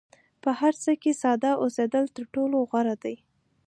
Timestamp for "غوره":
2.69-2.95